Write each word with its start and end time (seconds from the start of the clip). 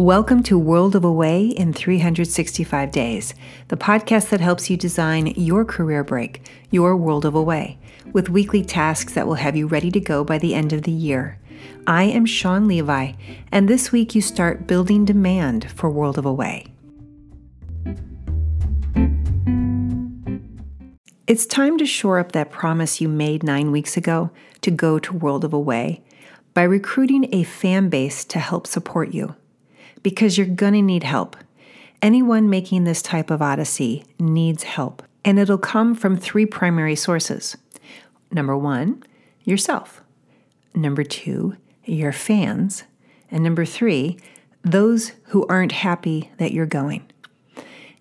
Welcome 0.00 0.42
to 0.44 0.58
World 0.58 0.96
of 0.96 1.04
Away 1.04 1.44
in 1.44 1.74
365 1.74 2.90
Days, 2.90 3.34
the 3.68 3.76
podcast 3.76 4.30
that 4.30 4.40
helps 4.40 4.70
you 4.70 4.78
design 4.78 5.26
your 5.36 5.62
career 5.62 6.02
break, 6.02 6.48
your 6.70 6.96
world 6.96 7.26
of 7.26 7.34
away, 7.34 7.78
with 8.10 8.30
weekly 8.30 8.64
tasks 8.64 9.12
that 9.12 9.26
will 9.26 9.34
have 9.34 9.56
you 9.56 9.66
ready 9.66 9.90
to 9.90 10.00
go 10.00 10.24
by 10.24 10.38
the 10.38 10.54
end 10.54 10.72
of 10.72 10.84
the 10.84 10.90
year. 10.90 11.38
I 11.86 12.04
am 12.04 12.24
Sean 12.24 12.66
Levi, 12.66 13.12
and 13.52 13.68
this 13.68 13.92
week 13.92 14.14
you 14.14 14.22
start 14.22 14.66
building 14.66 15.04
demand 15.04 15.70
for 15.70 15.90
World 15.90 16.16
of 16.16 16.24
Away. 16.24 16.64
It's 21.26 21.44
time 21.44 21.76
to 21.76 21.84
shore 21.84 22.18
up 22.18 22.32
that 22.32 22.50
promise 22.50 23.02
you 23.02 23.08
made 23.10 23.42
nine 23.42 23.70
weeks 23.70 23.98
ago 23.98 24.30
to 24.62 24.70
go 24.70 24.98
to 24.98 25.12
World 25.12 25.44
of 25.44 25.52
Away 25.52 26.02
by 26.54 26.62
recruiting 26.62 27.28
a 27.34 27.42
fan 27.42 27.90
base 27.90 28.24
to 28.24 28.38
help 28.38 28.66
support 28.66 29.12
you 29.12 29.36
because 30.02 30.36
you're 30.36 30.46
going 30.46 30.74
to 30.74 30.82
need 30.82 31.04
help. 31.04 31.36
Anyone 32.02 32.48
making 32.48 32.84
this 32.84 33.02
type 33.02 33.30
of 33.30 33.42
odyssey 33.42 34.04
needs 34.18 34.62
help, 34.62 35.02
and 35.24 35.38
it'll 35.38 35.58
come 35.58 35.94
from 35.94 36.16
three 36.16 36.46
primary 36.46 36.96
sources. 36.96 37.56
Number 38.30 38.56
one, 38.56 39.02
yourself. 39.44 40.02
Number 40.74 41.04
two, 41.04 41.56
your 41.84 42.12
fans. 42.12 42.84
And 43.30 43.42
number 43.44 43.64
three, 43.64 44.18
those 44.62 45.12
who 45.24 45.46
aren't 45.48 45.72
happy 45.72 46.30
that 46.38 46.52
you're 46.52 46.66
going. 46.66 47.04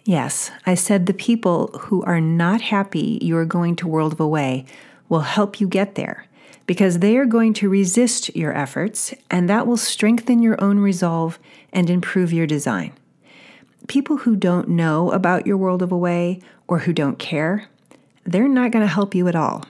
Yes, 0.06 0.52
I 0.66 0.76
said 0.76 1.06
the 1.06 1.14
people 1.14 1.68
who 1.82 2.04
are 2.04 2.22
not 2.22 2.62
happy 2.62 3.20
you 3.22 3.36
are 3.38 3.46
going 3.46 3.76
to 3.78 3.88
World 3.88 4.14
of 4.14 4.20
Away 4.20 4.66
will 5.08 5.22
help 5.22 5.60
you 5.60 5.68
get 5.68 5.96
there 5.96 6.26
because 6.70 7.00
they 7.00 7.18
are 7.18 7.26
going 7.26 7.52
to 7.52 7.68
resist 7.68 8.36
your 8.36 8.56
efforts, 8.56 9.12
and 9.32 9.50
that 9.50 9.66
will 9.66 9.76
strengthen 9.76 10.40
your 10.40 10.64
own 10.64 10.78
resolve 10.78 11.40
and 11.74 11.90
improve 11.90 12.32
your 12.32 12.46
design. 12.46 12.94
People 13.88 14.18
who 14.18 14.36
don't 14.36 14.70
know 14.70 15.10
about 15.10 15.48
your 15.48 15.58
world 15.58 15.82
of 15.82 15.92
away 15.92 16.40
or 16.68 16.78
who 16.78 16.94
don't 16.94 17.18
care, 17.18 17.68
they're 18.24 18.48
not 18.48 18.70
going 18.70 18.86
to 18.86 18.94
help 18.94 19.16
you 19.16 19.28
at 19.28 19.36
all. 19.36 19.66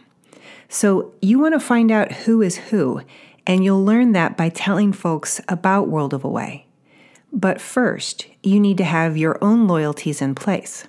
So, 0.67 1.13
you 1.21 1.39
want 1.39 1.53
to 1.53 1.61
find 1.61 1.89
out 1.89 2.11
who 2.11 2.41
is 2.41 2.57
who, 2.57 2.99
and 3.47 3.63
you'll 3.63 3.85
learn 3.85 4.11
that 4.11 4.35
by 4.35 4.49
telling 4.49 4.91
folks 4.91 5.39
about 5.47 5.87
World 5.87 6.13
of 6.13 6.25
Away. 6.25 6.65
But 7.31 7.61
first, 7.61 8.27
you 8.43 8.59
need 8.59 8.77
to 8.77 8.83
have 8.83 9.15
your 9.15 9.41
own 9.41 9.69
loyalties 9.69 10.21
in 10.21 10.35
place. 10.35 10.83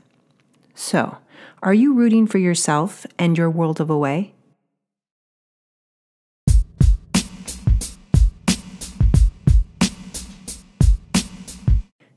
So, 0.74 1.18
are 1.62 1.72
you 1.72 1.94
rooting 1.94 2.26
for 2.26 2.38
yourself 2.38 3.06
and 3.16 3.38
your 3.38 3.48
World 3.48 3.80
of 3.80 3.88
Away? 3.88 4.34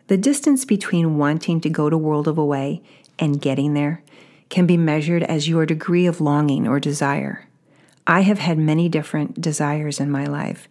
The 0.07 0.17
distance 0.17 0.65
between 0.65 1.17
wanting 1.17 1.61
to 1.61 1.69
go 1.69 1.89
to 1.89 1.97
World 1.97 2.27
of 2.27 2.37
Away 2.37 2.81
and 3.17 3.41
getting 3.41 3.73
there 3.73 4.03
can 4.49 4.65
be 4.65 4.75
measured 4.75 5.23
as 5.23 5.47
your 5.47 5.65
degree 5.65 6.05
of 6.05 6.19
longing 6.19 6.67
or 6.67 6.79
desire. 6.79 7.47
I 8.05 8.21
have 8.21 8.39
had 8.39 8.57
many 8.57 8.89
different 8.89 9.39
desires 9.39 10.01
in 10.01 10.11
my 10.11 10.25
life, 10.25 10.67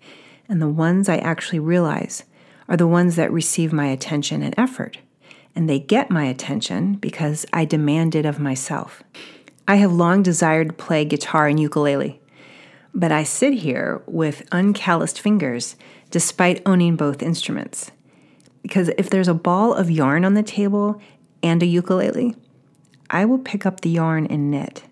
and 0.50 0.60
the 0.60 0.68
ones 0.68 1.08
I 1.08 1.16
actually 1.16 1.60
realize 1.60 2.24
are 2.68 2.76
the 2.76 2.86
ones 2.86 3.16
that 3.16 3.32
receive 3.32 3.72
my 3.72 3.86
attention 3.86 4.42
and 4.42 4.54
effort. 4.58 4.98
And 5.56 5.68
they 5.68 5.78
get 5.78 6.10
my 6.10 6.24
attention 6.24 6.94
because 6.94 7.46
I 7.54 7.64
demand 7.64 8.14
it 8.14 8.26
of 8.26 8.38
myself. 8.38 9.02
I 9.66 9.76
have 9.76 9.92
long 9.92 10.22
desired 10.22 10.68
to 10.68 10.74
play 10.74 11.06
guitar 11.06 11.46
and 11.46 11.58
ukulele, 11.58 12.20
but 12.94 13.12
I 13.12 13.22
sit 13.22 13.54
here 13.54 14.02
with 14.06 14.46
uncalloused 14.52 15.18
fingers 15.18 15.76
despite 16.10 16.62
owning 16.66 16.96
both 16.96 17.22
instruments. 17.22 17.90
Because 18.72 18.88
if 18.96 19.10
there's 19.10 19.28
a 19.28 19.34
ball 19.34 19.74
of 19.74 19.90
yarn 19.90 20.24
on 20.24 20.32
the 20.32 20.42
table 20.42 20.98
and 21.42 21.62
a 21.62 21.66
ukulele, 21.66 22.34
I 23.10 23.26
will 23.26 23.36
pick 23.36 23.66
up 23.66 23.82
the 23.82 23.90
yarn 23.90 24.26
and 24.28 24.50
knit. 24.50 24.84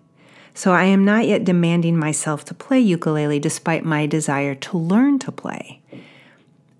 So 0.53 0.71
I 0.71 0.83
am 0.83 1.03
not 1.03 1.25
yet 1.25 1.45
demanding 1.45 1.97
myself 1.97 2.45
to 2.45 2.53
play 2.53 2.79
ukulele 2.79 3.39
despite 3.39 3.83
my 3.83 4.05
desire 4.05 4.53
to 4.53 4.77
learn 4.77 5.17
to 5.17 5.31
play. 5.31 5.81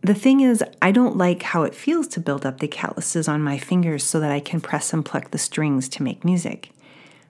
The 0.01 0.13
thing 0.13 0.41
is, 0.41 0.63
I 0.79 0.91
don't 0.91 1.17
like 1.17 1.41
how 1.41 1.63
it 1.63 1.73
feels 1.73 2.07
to 2.09 2.19
build 2.19 2.45
up 2.45 2.59
the 2.59 2.67
calluses 2.67 3.27
on 3.27 3.41
my 3.41 3.57
fingers 3.57 4.03
so 4.03 4.19
that 4.19 4.31
I 4.31 4.39
can 4.39 4.61
press 4.61 4.93
and 4.93 5.03
pluck 5.03 5.31
the 5.31 5.39
strings 5.39 5.89
to 5.89 6.03
make 6.03 6.23
music. 6.23 6.69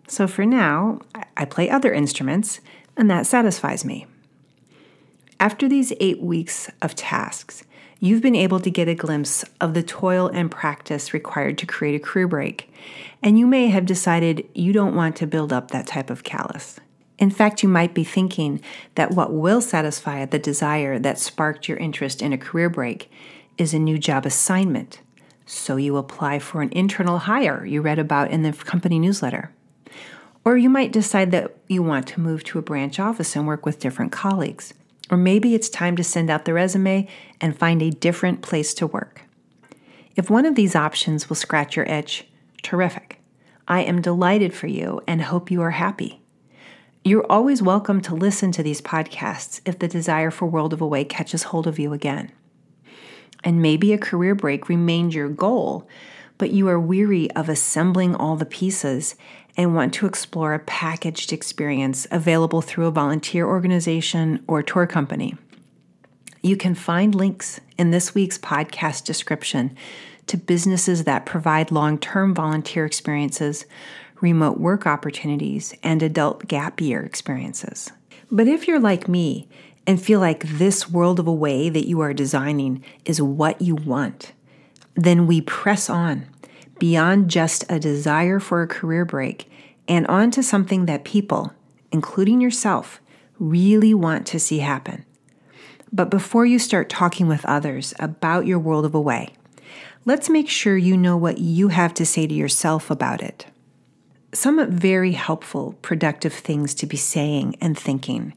So 0.06 0.28
for 0.28 0.46
now, 0.46 1.00
I 1.38 1.46
play 1.46 1.70
other 1.70 1.94
instruments, 1.94 2.60
and 2.98 3.10
that 3.10 3.26
satisfies 3.26 3.86
me. 3.86 4.06
After 5.40 5.70
these 5.70 5.94
eight 6.02 6.20
weeks 6.22 6.70
of 6.82 6.94
tasks, 6.94 7.64
you've 8.02 8.22
been 8.22 8.36
able 8.36 8.60
to 8.60 8.72
get 8.72 8.88
a 8.88 8.96
glimpse 8.96 9.46
of 9.62 9.76
the 9.76 9.84
toil 9.84 10.28
and 10.28 10.50
practice 10.50 11.14
required 11.14 11.56
to 11.60 11.68
create 11.68 11.96
a 11.96 12.04
career 12.04 12.28
break, 12.28 12.74
and 13.22 13.38
you 13.38 13.46
may 13.46 13.68
have 13.68 13.86
decided 13.86 14.50
you 14.56 14.74
don't 14.74 14.96
want 14.96 15.16
to 15.16 15.28
build 15.28 15.54
up 15.54 15.70
that 15.70 15.86
type 15.86 16.10
of 16.10 16.24
callus. 16.24 16.80
In 17.20 17.30
fact, 17.30 17.62
you 17.62 17.70
might 17.70 17.94
be 17.94 18.04
thinking 18.04 18.60
that 18.96 19.12
what 19.12 19.32
will 19.32 19.62
satisfy 19.62 20.26
the 20.26 20.40
desire 20.40 20.98
that 20.98 21.20
sparked 21.20 21.70
your 21.70 21.78
interest 21.78 22.24
in 22.24 22.34
a 22.34 22.38
career 22.40 22.72
break 22.72 23.12
is 23.60 23.72
a 23.72 23.80
new 23.80 24.00
job 24.00 24.26
assignment. 24.26 25.00
So 25.46 25.76
you 25.76 25.98
apply 25.98 26.40
for 26.40 26.64
an 26.64 26.72
internal 26.72 27.20
hire 27.20 27.64
you 27.64 27.82
read 27.82 28.00
about 28.00 28.32
in 28.32 28.42
the 28.42 28.54
company 28.54 28.98
newsletter. 28.98 29.52
Or 30.44 30.58
you 30.58 30.72
might 30.72 30.92
decide 30.92 31.30
that 31.32 31.56
you 31.68 31.84
want 31.84 32.08
to 32.08 32.20
move 32.20 32.44
to 32.46 32.58
a 32.58 32.64
branch 32.64 33.00
office 33.00 33.36
and 33.36 33.46
work 33.46 33.64
with 33.64 33.80
different 33.80 34.12
colleagues. 34.12 34.74
Or 35.12 35.18
maybe 35.18 35.54
it's 35.54 35.70
time 35.70 35.98
to 35.98 36.04
send 36.04 36.30
out 36.30 36.46
the 36.46 36.54
resume 36.54 37.08
and 37.42 37.58
find 37.58 37.82
a 37.82 37.92
different 37.92 38.42
place 38.42 38.74
to 38.76 38.88
work. 38.88 39.24
If 40.16 40.30
one 40.30 40.46
of 40.46 40.56
these 40.56 40.76
options 40.76 41.28
will 41.28 41.36
scratch 41.36 41.76
your 41.76 41.86
itch, 41.86 42.26
terrific. 42.64 43.22
I 43.68 43.82
am 43.82 44.02
delighted 44.02 44.54
for 44.54 44.68
you 44.68 45.02
and 45.06 45.22
hope 45.22 45.52
you 45.52 45.62
are 45.62 45.72
happy. 45.72 46.22
You're 47.04 47.26
always 47.30 47.62
welcome 47.62 48.00
to 48.02 48.16
listen 48.16 48.52
to 48.54 48.64
these 48.64 48.82
podcasts 48.82 49.60
if 49.66 49.80
the 49.80 49.88
desire 49.88 50.32
for 50.32 50.46
World 50.46 50.72
of 50.72 50.82
Away 50.82 51.04
catches 51.04 51.44
hold 51.44 51.68
of 51.68 51.80
you 51.80 51.94
again. 51.94 52.32
And 53.44 53.62
maybe 53.62 53.92
a 53.92 53.98
career 53.98 54.36
break 54.36 54.70
remained 54.70 55.14
your 55.14 55.28
goal, 55.28 55.88
but 56.38 56.52
you 56.52 56.68
are 56.70 56.80
weary 56.80 57.30
of 57.32 57.50
assembling 57.50 58.16
all 58.16 58.36
the 58.36 58.46
pieces 58.46 59.16
and 59.62 59.76
want 59.76 59.94
to 59.96 60.06
explore 60.06 60.54
a 60.54 60.60
packaged 60.60 61.32
experience 61.32 62.08
available 62.12 62.62
through 62.62 62.88
a 62.88 62.92
volunteer 62.92 63.46
organization 63.46 64.44
or 64.48 64.64
tour 64.64 64.88
company. 64.88 65.36
You 66.42 66.58
can 66.58 66.74
find 66.74 67.14
links 67.14 67.60
in 67.78 67.92
this 67.92 68.16
week's 68.16 68.38
podcast 68.38 69.06
description 69.06 69.76
to 70.28 70.38
businesses 70.38 71.04
that 71.04 71.26
provide 71.26 71.72
long 71.72 72.00
term 72.00 72.34
volunteer 72.34 72.86
experiences, 72.86 73.66
remote 74.22 74.60
work 74.60 74.88
opportunities, 74.88 75.76
and 75.84 76.02
adult 76.02 76.48
gap 76.48 76.82
year 76.82 77.04
experiences. 77.04 77.92
But 78.32 78.48
if 78.48 78.68
you're 78.68 78.80
like 78.80 79.08
me 79.08 79.48
and 79.86 80.02
feel 80.02 80.20
like 80.20 80.44
this 80.44 80.90
world 80.90 81.20
of 81.20 81.28
away 81.28 81.70
that 81.70 81.88
you 81.88 82.00
are 82.00 82.14
designing 82.14 82.84
is 83.06 83.22
what 83.22 83.62
you 83.62 83.76
want, 83.76 84.32
then 84.96 85.28
we 85.28 85.42
press 85.42 85.90
on 85.90 86.28
beyond 86.80 87.30
just 87.30 87.64
a 87.70 87.80
desire 87.80 88.40
for 88.40 88.64
a 88.64 88.68
career 88.68 89.06
break 89.06 89.51
and 89.92 90.08
onto 90.08 90.42
something 90.42 90.86
that 90.86 91.04
people, 91.04 91.52
including 91.92 92.40
yourself, 92.40 93.02
really 93.38 93.94
want 93.94 94.26
to 94.26 94.40
see 94.40 94.60
happen. 94.60 95.04
But 95.92 96.10
before 96.10 96.46
you 96.46 96.60
start 96.60 96.90
talking 96.90 97.28
with 97.28 97.44
others 97.44 97.94
about 98.00 98.46
your 98.46 98.58
world 98.58 98.86
of 98.86 98.96
away, 98.96 99.34
let's 100.06 100.30
make 100.30 100.48
sure 100.48 100.78
you 100.78 100.96
know 100.96 101.18
what 101.18 101.40
you 101.40 101.68
have 101.68 101.94
to 101.96 102.06
say 102.06 102.26
to 102.26 102.34
yourself 102.34 102.90
about 102.90 103.22
it. 103.22 103.48
Some 104.34 104.72
very 104.72 105.12
helpful, 105.12 105.76
productive 105.82 106.34
things 106.34 106.74
to 106.76 106.86
be 106.86 106.96
saying 106.96 107.58
and 107.60 107.78
thinking 107.78 108.34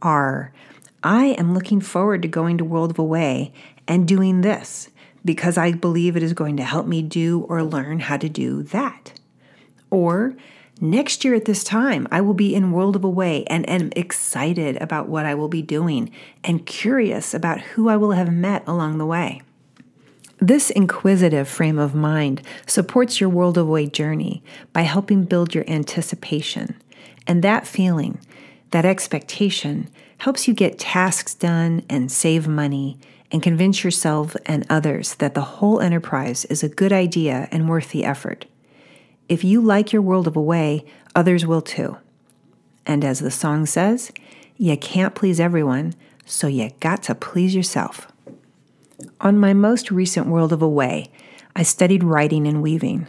are 0.00 0.54
I 1.02 1.26
am 1.36 1.52
looking 1.52 1.82
forward 1.82 2.22
to 2.22 2.28
going 2.28 2.56
to 2.56 2.64
World 2.64 2.92
of 2.92 2.98
Away 2.98 3.52
and 3.86 4.08
doing 4.08 4.40
this 4.40 4.88
because 5.22 5.58
I 5.58 5.72
believe 5.72 6.16
it 6.16 6.22
is 6.22 6.32
going 6.32 6.56
to 6.56 6.64
help 6.64 6.86
me 6.86 7.02
do 7.02 7.42
or 7.42 7.62
learn 7.62 8.00
how 8.00 8.16
to 8.16 8.30
do 8.30 8.62
that. 8.62 9.12
Or 9.90 10.34
next 10.80 11.24
year 11.24 11.34
at 11.34 11.44
this 11.44 11.64
time, 11.64 12.06
I 12.10 12.20
will 12.20 12.34
be 12.34 12.54
in 12.54 12.72
World 12.72 12.96
of 12.96 13.04
Away 13.04 13.44
and 13.46 13.68
am 13.68 13.92
excited 13.96 14.76
about 14.82 15.08
what 15.08 15.26
I 15.26 15.34
will 15.34 15.48
be 15.48 15.62
doing 15.62 16.10
and 16.42 16.66
curious 16.66 17.34
about 17.34 17.60
who 17.60 17.88
I 17.88 17.96
will 17.96 18.12
have 18.12 18.32
met 18.32 18.62
along 18.66 18.98
the 18.98 19.06
way. 19.06 19.42
This 20.38 20.70
inquisitive 20.70 21.48
frame 21.48 21.78
of 21.78 21.94
mind 21.94 22.42
supports 22.66 23.20
your 23.20 23.30
World 23.30 23.56
of 23.56 23.66
Away 23.66 23.86
journey 23.86 24.42
by 24.72 24.82
helping 24.82 25.24
build 25.24 25.54
your 25.54 25.64
anticipation. 25.68 26.76
And 27.26 27.42
that 27.42 27.66
feeling, 27.66 28.20
that 28.70 28.84
expectation, 28.84 29.88
helps 30.18 30.46
you 30.46 30.54
get 30.54 30.78
tasks 30.78 31.34
done 31.34 31.82
and 31.88 32.10
save 32.10 32.46
money 32.46 32.98
and 33.30 33.42
convince 33.42 33.82
yourself 33.84 34.36
and 34.46 34.66
others 34.68 35.14
that 35.16 35.34
the 35.34 35.40
whole 35.40 35.80
enterprise 35.80 36.44
is 36.46 36.62
a 36.62 36.68
good 36.68 36.92
idea 36.92 37.48
and 37.50 37.68
worth 37.68 37.90
the 37.90 38.04
effort. 38.04 38.46
If 39.28 39.42
you 39.42 39.60
like 39.60 39.92
your 39.92 40.02
world 40.02 40.26
of 40.26 40.36
away, 40.36 40.84
others 41.14 41.46
will 41.46 41.62
too. 41.62 41.96
And 42.86 43.04
as 43.04 43.20
the 43.20 43.30
song 43.30 43.66
says, 43.66 44.12
you 44.56 44.76
can't 44.76 45.14
please 45.14 45.40
everyone, 45.40 45.94
so 46.26 46.46
you 46.46 46.70
got 46.80 47.02
to 47.04 47.14
please 47.14 47.54
yourself. 47.54 48.12
On 49.20 49.38
my 49.38 49.52
most 49.52 49.90
recent 49.90 50.26
World 50.26 50.52
of 50.52 50.62
Away, 50.62 51.10
I 51.56 51.62
studied 51.62 52.04
writing 52.04 52.46
and 52.46 52.62
weaving. 52.62 53.06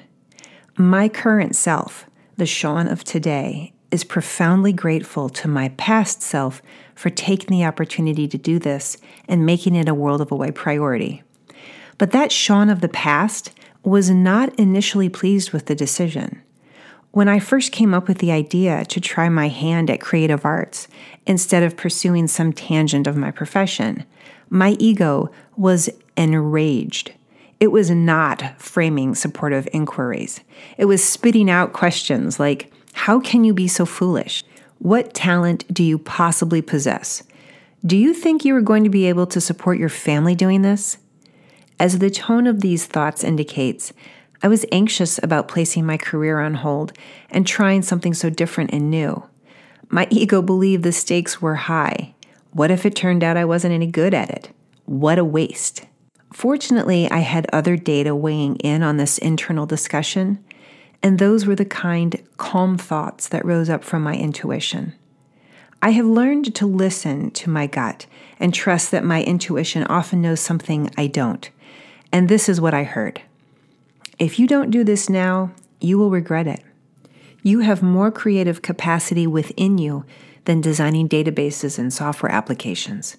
My 0.77 1.09
current 1.09 1.55
self, 1.55 2.09
the 2.37 2.45
Sean 2.45 2.87
of 2.87 3.03
today, 3.03 3.73
is 3.91 4.03
profoundly 4.03 4.73
grateful 4.73 5.29
to 5.29 5.47
my 5.47 5.69
past 5.69 6.21
self 6.21 6.61
for 6.95 7.09
taking 7.09 7.57
the 7.57 7.65
opportunity 7.65 8.27
to 8.27 8.37
do 8.37 8.59
this 8.59 8.97
and 9.27 9.45
making 9.45 9.75
it 9.75 9.89
a 9.89 9.93
World 9.93 10.21
of 10.21 10.31
Away 10.31 10.51
priority. 10.51 11.23
But 11.97 12.11
that 12.11 12.31
Sean 12.31 12.69
of 12.69 12.81
the 12.81 12.89
past 12.89 13.51
was 13.85 14.09
not 14.09 14.53
initially 14.59 15.09
pleased 15.09 15.51
with 15.51 15.67
the 15.67 15.75
decision. 15.75 16.41
When 17.11 17.29
I 17.29 17.39
first 17.39 17.71
came 17.71 17.93
up 17.93 18.07
with 18.07 18.17
the 18.17 18.31
idea 18.31 18.83
to 18.85 18.99
try 18.99 19.29
my 19.29 19.47
hand 19.47 19.89
at 19.89 20.01
creative 20.01 20.43
arts 20.43 20.89
instead 21.25 21.63
of 21.63 21.77
pursuing 21.77 22.27
some 22.27 22.51
tangent 22.51 23.07
of 23.07 23.15
my 23.15 23.31
profession, 23.31 24.03
my 24.49 24.71
ego 24.79 25.31
was 25.55 25.89
enraged. 26.17 27.13
It 27.59 27.67
was 27.67 27.89
not 27.89 28.59
framing 28.59 29.15
supportive 29.15 29.67
inquiries. 29.71 30.41
It 30.77 30.85
was 30.85 31.03
spitting 31.03 31.49
out 31.49 31.71
questions 31.71 32.39
like 32.39 32.71
How 32.91 33.19
can 33.19 33.43
you 33.43 33.53
be 33.53 33.67
so 33.67 33.85
foolish? 33.85 34.43
What 34.79 35.13
talent 35.13 35.73
do 35.73 35.83
you 35.83 35.97
possibly 35.97 36.61
possess? 36.61 37.23
Do 37.85 37.95
you 37.95 38.13
think 38.13 38.43
you 38.43 38.55
are 38.55 38.61
going 38.61 38.83
to 38.83 38.89
be 38.89 39.05
able 39.05 39.27
to 39.27 39.39
support 39.39 39.77
your 39.77 39.89
family 39.89 40.35
doing 40.35 40.63
this? 40.63 40.97
As 41.79 41.99
the 41.99 42.09
tone 42.09 42.47
of 42.47 42.61
these 42.61 42.85
thoughts 42.85 43.23
indicates, 43.23 43.91
I 44.41 44.47
was 44.47 44.65
anxious 44.71 45.19
about 45.21 45.47
placing 45.47 45.85
my 45.85 45.97
career 45.97 46.39
on 46.39 46.55
hold 46.55 46.93
and 47.29 47.45
trying 47.45 47.81
something 47.81 48.13
so 48.13 48.29
different 48.29 48.71
and 48.73 48.89
new. 48.89 49.23
My 49.89 50.07
ego 50.09 50.41
believed 50.41 50.83
the 50.83 50.91
stakes 50.91 51.41
were 51.41 51.55
high. 51.55 52.13
What 52.51 52.71
if 52.71 52.85
it 52.85 52.95
turned 52.95 53.23
out 53.23 53.37
I 53.37 53.45
wasn't 53.45 53.73
any 53.73 53.87
good 53.87 54.13
at 54.13 54.29
it? 54.29 54.49
What 54.85 55.19
a 55.19 55.25
waste. 55.25 55.85
Fortunately, 56.31 57.09
I 57.09 57.19
had 57.19 57.47
other 57.51 57.75
data 57.75 58.15
weighing 58.15 58.55
in 58.57 58.83
on 58.83 58.97
this 58.97 59.17
internal 59.17 59.65
discussion, 59.65 60.43
and 61.03 61.19
those 61.19 61.45
were 61.45 61.55
the 61.55 61.65
kind, 61.65 62.21
calm 62.37 62.77
thoughts 62.77 63.27
that 63.29 63.45
rose 63.45 63.69
up 63.69 63.83
from 63.83 64.03
my 64.03 64.15
intuition. 64.15 64.93
I 65.81 65.91
have 65.91 66.05
learned 66.05 66.55
to 66.55 66.65
listen 66.65 67.31
to 67.31 67.49
my 67.49 67.67
gut 67.67 68.05
and 68.39 68.53
trust 68.53 68.91
that 68.91 69.03
my 69.03 69.23
intuition 69.23 69.83
often 69.83 70.21
knows 70.21 70.39
something 70.39 70.89
I 70.97 71.07
don't. 71.07 71.49
And 72.15 72.29
this 72.29 72.47
is 72.47 72.61
what 72.61 72.73
I 72.73 72.85
heard 72.85 73.21
If 74.17 74.39
you 74.39 74.47
don't 74.47 74.71
do 74.71 74.85
this 74.85 75.09
now, 75.09 75.51
you 75.81 75.97
will 75.97 76.09
regret 76.09 76.47
it. 76.47 76.63
You 77.43 77.59
have 77.59 77.83
more 77.83 78.09
creative 78.09 78.61
capacity 78.61 79.27
within 79.27 79.77
you 79.77 80.05
than 80.45 80.61
designing 80.61 81.09
databases 81.09 81.77
and 81.77 81.91
software 81.91 82.31
applications. 82.31 83.17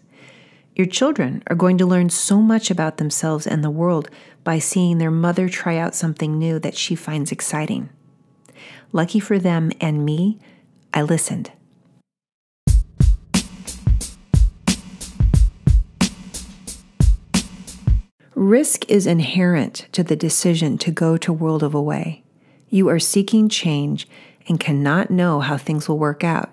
Your 0.75 0.87
children 0.87 1.43
are 1.49 1.55
going 1.55 1.77
to 1.77 1.85
learn 1.85 2.09
so 2.09 2.41
much 2.41 2.71
about 2.71 2.97
themselves 2.97 3.47
and 3.47 3.63
the 3.63 3.69
world 3.69 4.09
by 4.45 4.59
seeing 4.59 4.97
their 4.97 5.11
mother 5.11 5.51
try 5.51 5.77
out 5.77 5.95
something 5.95 6.39
new 6.39 6.59
that 6.61 6.75
she 6.75 6.95
finds 6.95 7.31
exciting. 7.31 7.91
Lucky 8.93 9.21
for 9.21 9.39
them 9.39 9.73
and 9.79 10.07
me, 10.07 10.39
I 10.95 11.03
listened. 11.03 11.53
Risk 18.37 18.91
is 18.91 19.07
inherent 19.07 19.87
to 19.93 20.03
the 20.03 20.15
decision 20.15 20.77
to 20.77 20.91
go 20.91 21.17
to 21.17 21.33
World 21.33 21.63
of 21.63 21.73
Away. 21.75 22.23
You 22.69 22.87
are 22.91 22.99
seeking 22.99 23.49
change 23.49 24.07
and 24.47 24.61
cannot 24.61 25.11
know 25.11 25.41
how 25.41 25.57
things 25.57 25.89
will 25.89 25.99
work 25.99 26.23
out, 26.23 26.51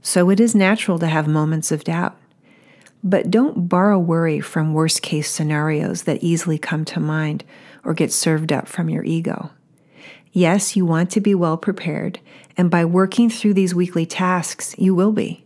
so 0.00 0.30
it 0.30 0.38
is 0.38 0.54
natural 0.54 0.96
to 1.00 1.08
have 1.08 1.26
moments 1.26 1.72
of 1.72 1.82
doubt. 1.82 2.16
But 3.02 3.32
don't 3.32 3.68
borrow 3.68 3.98
worry 3.98 4.38
from 4.38 4.74
worst 4.74 5.02
case 5.02 5.28
scenarios 5.28 6.04
that 6.04 6.22
easily 6.22 6.56
come 6.56 6.84
to 6.84 7.00
mind 7.00 7.42
or 7.82 7.94
get 7.94 8.12
served 8.12 8.52
up 8.52 8.68
from 8.68 8.88
your 8.88 9.02
ego. 9.02 9.50
Yes, 10.30 10.76
you 10.76 10.86
want 10.86 11.10
to 11.10 11.20
be 11.20 11.34
well 11.34 11.56
prepared, 11.56 12.20
and 12.56 12.70
by 12.70 12.84
working 12.84 13.28
through 13.28 13.54
these 13.54 13.74
weekly 13.74 14.06
tasks, 14.06 14.76
you 14.78 14.94
will 14.94 15.10
be. 15.10 15.44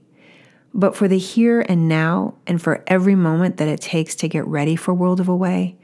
But 0.74 0.94
for 0.94 1.08
the 1.08 1.18
here 1.18 1.64
and 1.66 1.88
now, 1.88 2.34
and 2.46 2.60
for 2.60 2.84
every 2.86 3.14
moment 3.14 3.56
that 3.56 3.68
it 3.68 3.80
takes 3.80 4.14
to 4.16 4.28
get 4.28 4.46
ready 4.46 4.76
for 4.76 4.92
World 4.92 5.18
of 5.18 5.26
Away, 5.26 5.77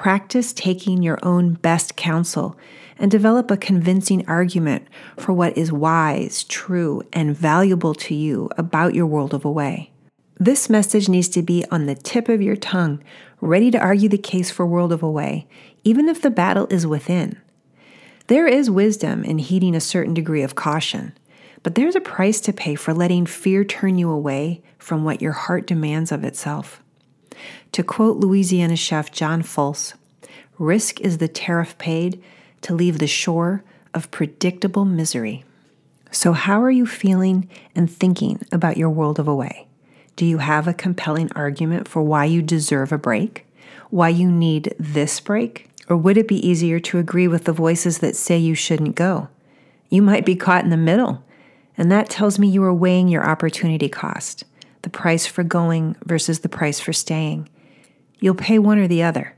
practice 0.00 0.54
taking 0.54 1.02
your 1.02 1.18
own 1.22 1.52
best 1.52 1.94
counsel 1.94 2.56
and 2.96 3.10
develop 3.10 3.50
a 3.50 3.56
convincing 3.58 4.26
argument 4.26 4.88
for 5.18 5.34
what 5.34 5.54
is 5.58 5.70
wise, 5.70 6.42
true, 6.44 7.02
and 7.12 7.36
valuable 7.36 7.92
to 7.92 8.14
you 8.14 8.48
about 8.56 8.94
your 8.94 9.04
World 9.04 9.34
of 9.34 9.44
Away. 9.44 9.90
This 10.38 10.70
message 10.70 11.10
needs 11.10 11.28
to 11.28 11.42
be 11.42 11.66
on 11.70 11.84
the 11.84 11.94
tip 11.94 12.30
of 12.30 12.40
your 12.40 12.56
tongue, 12.56 13.04
ready 13.42 13.70
to 13.72 13.78
argue 13.78 14.08
the 14.08 14.16
case 14.16 14.50
for 14.50 14.64
World 14.64 14.90
of 14.90 15.02
Away, 15.02 15.46
even 15.84 16.08
if 16.08 16.22
the 16.22 16.30
battle 16.30 16.66
is 16.70 16.86
within. 16.86 17.38
There 18.28 18.46
is 18.46 18.70
wisdom 18.70 19.22
in 19.22 19.36
heeding 19.36 19.74
a 19.74 19.80
certain 19.80 20.14
degree 20.14 20.42
of 20.42 20.54
caution, 20.54 21.12
but 21.62 21.74
there's 21.74 21.94
a 21.94 22.00
price 22.00 22.40
to 22.40 22.54
pay 22.54 22.74
for 22.74 22.94
letting 22.94 23.26
fear 23.26 23.66
turn 23.66 23.98
you 23.98 24.10
away 24.10 24.62
from 24.78 25.04
what 25.04 25.20
your 25.20 25.32
heart 25.32 25.66
demands 25.66 26.10
of 26.10 26.24
itself. 26.24 26.82
To 27.72 27.82
quote 27.82 28.18
Louisiana 28.18 28.76
chef 28.76 29.10
John 29.10 29.42
Folse, 29.42 29.94
risk 30.58 31.00
is 31.00 31.18
the 31.18 31.28
tariff 31.28 31.76
paid 31.78 32.22
to 32.62 32.74
leave 32.74 32.98
the 32.98 33.06
shore 33.06 33.62
of 33.94 34.10
predictable 34.10 34.84
misery. 34.84 35.44
So, 36.10 36.32
how 36.32 36.60
are 36.62 36.70
you 36.70 36.86
feeling 36.86 37.48
and 37.74 37.90
thinking 37.90 38.44
about 38.50 38.76
your 38.76 38.90
world 38.90 39.18
of 39.18 39.28
away? 39.28 39.68
Do 40.16 40.26
you 40.26 40.38
have 40.38 40.66
a 40.66 40.74
compelling 40.74 41.30
argument 41.32 41.88
for 41.88 42.02
why 42.02 42.24
you 42.24 42.42
deserve 42.42 42.92
a 42.92 42.98
break? 42.98 43.46
Why 43.90 44.08
you 44.08 44.30
need 44.30 44.74
this 44.78 45.20
break? 45.20 45.70
Or 45.88 45.96
would 45.96 46.16
it 46.16 46.28
be 46.28 46.46
easier 46.46 46.78
to 46.80 46.98
agree 46.98 47.26
with 47.26 47.44
the 47.44 47.52
voices 47.52 47.98
that 47.98 48.16
say 48.16 48.36
you 48.36 48.54
shouldn't 48.54 48.96
go? 48.96 49.28
You 49.88 50.02
might 50.02 50.26
be 50.26 50.36
caught 50.36 50.64
in 50.64 50.70
the 50.70 50.76
middle, 50.76 51.24
and 51.76 51.90
that 51.90 52.10
tells 52.10 52.38
me 52.38 52.48
you 52.48 52.62
are 52.64 52.74
weighing 52.74 53.08
your 53.08 53.28
opportunity 53.28 53.88
cost, 53.88 54.44
the 54.82 54.90
price 54.90 55.26
for 55.26 55.42
going 55.42 55.96
versus 56.04 56.40
the 56.40 56.48
price 56.48 56.80
for 56.80 56.92
staying. 56.92 57.48
You'll 58.18 58.34
pay 58.34 58.58
one 58.58 58.78
or 58.78 58.88
the 58.88 59.02
other. 59.02 59.36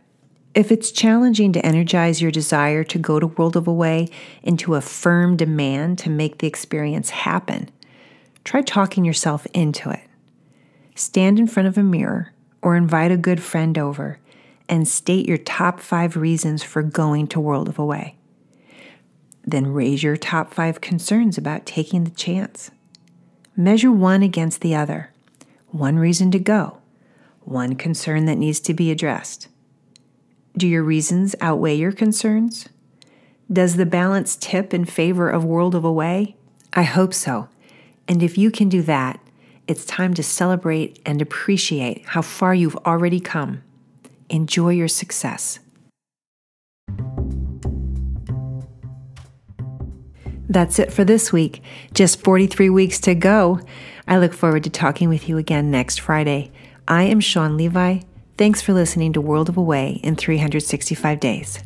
If 0.54 0.70
it's 0.70 0.90
challenging 0.90 1.52
to 1.54 1.64
energize 1.64 2.20
your 2.20 2.30
desire 2.30 2.84
to 2.84 2.98
go 2.98 3.18
to 3.18 3.26
World 3.26 3.56
of 3.56 3.66
Away 3.66 4.08
into 4.42 4.74
a 4.74 4.82
firm 4.82 5.36
demand 5.36 5.98
to 6.00 6.10
make 6.10 6.38
the 6.38 6.46
experience 6.46 7.10
happen, 7.10 7.70
try 8.44 8.60
talking 8.60 9.04
yourself 9.04 9.46
into 9.54 9.90
it. 9.90 10.02
Stand 10.94 11.38
in 11.38 11.46
front 11.46 11.68
of 11.68 11.78
a 11.78 11.82
mirror 11.82 12.32
or 12.60 12.76
invite 12.76 13.10
a 13.10 13.16
good 13.16 13.42
friend 13.42 13.78
over 13.78 14.18
and 14.68 14.86
state 14.86 15.26
your 15.26 15.38
top 15.38 15.80
five 15.80 16.16
reasons 16.16 16.62
for 16.62 16.82
going 16.82 17.26
to 17.28 17.40
World 17.40 17.68
of 17.68 17.78
Away. 17.78 18.16
Then 19.44 19.72
raise 19.72 20.02
your 20.02 20.16
top 20.16 20.52
five 20.52 20.80
concerns 20.80 21.38
about 21.38 21.66
taking 21.66 22.04
the 22.04 22.10
chance. 22.10 22.70
Measure 23.56 23.90
one 23.90 24.22
against 24.22 24.60
the 24.60 24.74
other. 24.74 25.11
One 25.72 25.98
reason 25.98 26.30
to 26.32 26.38
go, 26.38 26.82
one 27.40 27.76
concern 27.76 28.26
that 28.26 28.36
needs 28.36 28.60
to 28.60 28.74
be 28.74 28.90
addressed. 28.90 29.48
Do 30.54 30.68
your 30.68 30.82
reasons 30.82 31.34
outweigh 31.40 31.76
your 31.76 31.92
concerns? 31.92 32.68
Does 33.50 33.76
the 33.76 33.86
balance 33.86 34.36
tip 34.36 34.74
in 34.74 34.84
favor 34.84 35.30
of 35.30 35.46
World 35.46 35.74
of 35.74 35.82
Away? 35.82 36.36
I 36.74 36.82
hope 36.82 37.14
so. 37.14 37.48
And 38.06 38.22
if 38.22 38.36
you 38.36 38.50
can 38.50 38.68
do 38.68 38.82
that, 38.82 39.18
it's 39.66 39.86
time 39.86 40.12
to 40.14 40.22
celebrate 40.22 41.00
and 41.06 41.22
appreciate 41.22 42.04
how 42.04 42.20
far 42.20 42.54
you've 42.54 42.76
already 42.84 43.18
come. 43.18 43.62
Enjoy 44.28 44.70
your 44.70 44.88
success. 44.88 45.58
That's 50.48 50.78
it 50.78 50.92
for 50.92 51.04
this 51.04 51.32
week. 51.32 51.62
Just 51.94 52.22
43 52.22 52.70
weeks 52.70 53.00
to 53.00 53.14
go. 53.14 53.60
I 54.06 54.18
look 54.18 54.34
forward 54.34 54.64
to 54.64 54.70
talking 54.70 55.08
with 55.08 55.28
you 55.28 55.38
again 55.38 55.70
next 55.70 56.00
Friday. 56.00 56.50
I 56.86 57.04
am 57.04 57.20
Sean 57.20 57.56
Levi. 57.56 58.00
Thanks 58.36 58.60
for 58.60 58.72
listening 58.72 59.12
to 59.12 59.20
World 59.20 59.48
of 59.48 59.56
Away 59.56 60.00
in 60.02 60.16
365 60.16 61.20
Days. 61.20 61.60